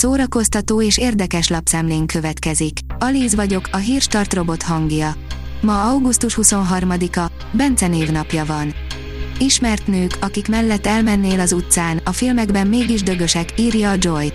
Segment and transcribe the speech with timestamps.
[0.00, 2.78] szórakoztató és érdekes lapszemlén következik.
[2.98, 5.14] Alíz vagyok, a hírstart robot hangja.
[5.60, 8.74] Ma augusztus 23-a, Bence névnapja van.
[9.38, 14.32] Ismert nők, akik mellett elmennél az utcán, a filmekben mégis dögösek, írja a Joy.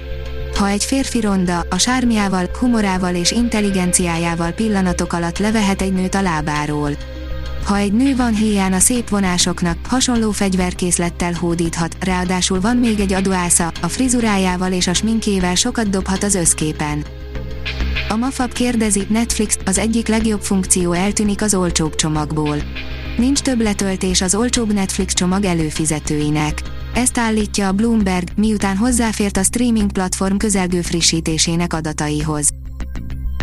[0.57, 6.21] Ha egy férfi ronda, a sármiával, humorával és intelligenciájával pillanatok alatt levehet egy nőt a
[6.21, 6.91] lábáról.
[7.65, 13.13] Ha egy nő van héján a szép vonásoknak, hasonló fegyverkészlettel hódíthat, ráadásul van még egy
[13.13, 17.05] aduásza, a frizurájával és a sminkével sokat dobhat az összképen.
[18.09, 22.57] A Mafab kérdezi, Netflix, az egyik legjobb funkció eltűnik az olcsóbb csomagból.
[23.17, 26.61] Nincs több letöltés az olcsóbb Netflix csomag előfizetőinek.
[26.93, 32.49] Ezt állítja a Bloomberg, miután hozzáfért a streaming platform közelgő frissítésének adataihoz.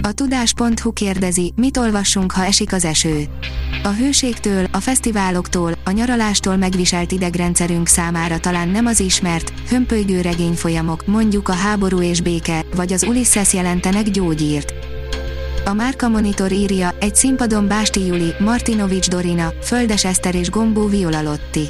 [0.03, 3.29] A tudás.hu kérdezi, mit olvassunk, ha esik az eső.
[3.85, 11.07] A hőségtől, a fesztiváloktól, a nyaralástól megviselt idegrendszerünk számára talán nem az ismert, hömpölygő regényfolyamok,
[11.07, 14.73] mondjuk a háború és béke, vagy az Ulysses jelentenek gyógyírt.
[15.65, 21.23] A Márka Monitor írja, egy színpadon Básti Juli, Martinovics Dorina, Földes Eszter és Gombó Viola
[21.23, 21.69] Lotti.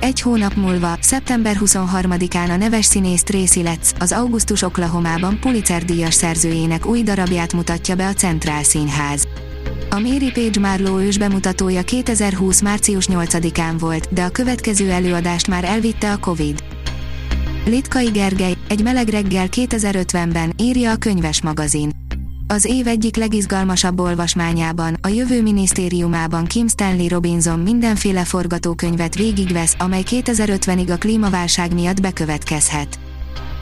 [0.00, 6.14] Egy hónap múlva, szeptember 23-án a neves színész Tracy Letts, az Augustus Oklahomában Pulitzer díjas
[6.14, 9.45] szerzőjének új darabját mutatja be a Centrál Színház.
[9.90, 12.60] A Mary Page Marlowe ős bemutatója 2020.
[12.60, 16.64] március 8-án volt, de a következő előadást már elvitte a Covid.
[17.64, 21.90] Litkai Gergely, egy meleg reggel 2050-ben, írja a könyves magazin.
[22.48, 30.02] Az év egyik legizgalmasabb olvasmányában, a jövő minisztériumában Kim Stanley Robinson mindenféle forgatókönyvet végigvesz, amely
[30.06, 32.98] 2050-ig a klímaválság miatt bekövetkezhet.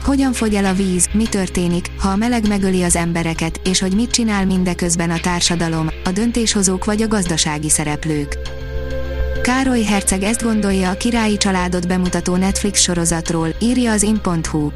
[0.05, 3.95] Hogyan fogy el a víz, mi történik, ha a meleg megöli az embereket, és hogy
[3.95, 8.37] mit csinál mindeközben a társadalom, a döntéshozók vagy a gazdasági szereplők.
[9.41, 14.71] Károly Herceg ezt gondolja a királyi családot bemutató Netflix sorozatról, írja az in.hu.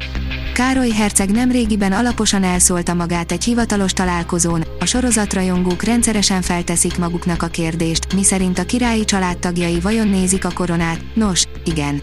[0.54, 7.46] Károly Herceg nemrégiben alaposan elszólta magát egy hivatalos találkozón, a sorozatrajongók rendszeresen felteszik maguknak a
[7.46, 12.02] kérdést, miszerint a királyi családtagjai vajon nézik a koronát, nos, igen.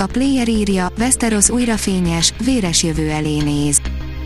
[0.00, 3.80] A player írja, Westeros újra fényes, véres jövő elé néz.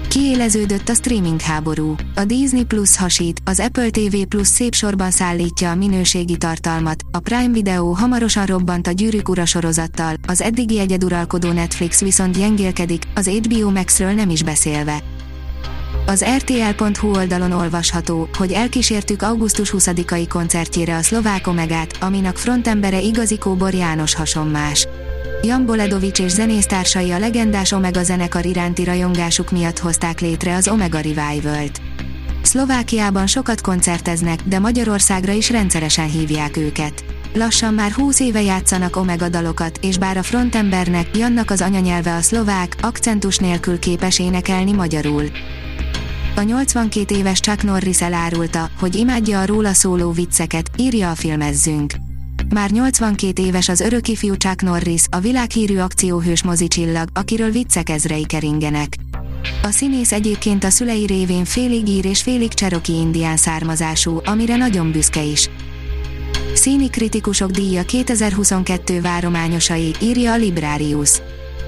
[0.08, 1.94] Kiéleződött a streaming háború.
[2.14, 7.18] A Disney Plus hasít, az Apple TV Plus szép sorban szállítja a minőségi tartalmat, a
[7.18, 13.28] Prime Video hamarosan robbant a Gyűrűk ura sorozattal, az eddigi egyeduralkodó Netflix viszont gyengélkedik, az
[13.28, 15.02] HBO Maxről nem is beszélve.
[16.06, 23.38] Az RTL.hu oldalon olvasható, hogy elkísértük augusztus 20-ai koncertjére a szlovák Omegát, aminek frontembere igazi
[23.38, 24.86] Kóbor János hasonmás.
[25.44, 31.00] Jan Boledovics és zenésztársai a legendás Omega zenekar iránti rajongásuk miatt hozták létre az Omega
[31.00, 31.80] Revival-t.
[32.42, 37.04] Szlovákiában sokat koncerteznek, de Magyarországra is rendszeresen hívják őket.
[37.34, 42.20] Lassan már 20 éve játszanak Omega dalokat, és bár a frontembernek, Jannak az anyanyelve a
[42.20, 45.24] szlovák, akcentus nélkül képes énekelni magyarul.
[46.36, 52.03] A 82 éves Chuck Norris elárulta, hogy imádja a róla szóló vicceket, írja a filmezzünk.
[52.48, 58.26] Már 82 éves az örök ifjú Chuck Norris, a világhírű akcióhős mozicsillag, akiről viccek ezrei
[58.26, 58.96] keringenek.
[59.62, 64.92] A színész egyébként a szülei révén félig ír és félig cseroki indián származású, amire nagyon
[64.92, 65.50] büszke is.
[66.54, 71.10] Színi kritikusok díja 2022 várományosai, írja a Librarius.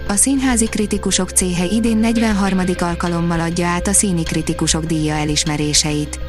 [0.08, 2.60] A színházi kritikusok céhe idén 43.
[2.78, 6.20] alkalommal adja át a színi kritikusok díja elismeréseit.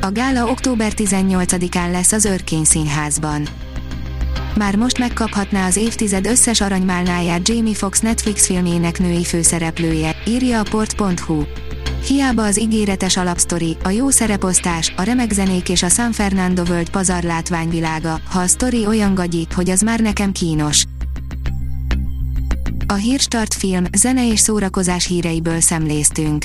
[0.00, 3.48] A gála október 18-án lesz az Örkény Színházban
[4.56, 10.66] már most megkaphatná az évtized összes aranymálnáját Jamie Foxx Netflix filmjének női főszereplője, írja a
[10.70, 11.42] port.hu.
[12.06, 16.90] Hiába az ígéretes alapsztori, a jó szereposztás, a remek zenék és a San Fernando World
[16.90, 20.84] pazar látványvilága, ha a sztori olyan gagyi, hogy az már nekem kínos.
[22.86, 26.44] A Hírstart film, zene és szórakozás híreiből szemléztünk.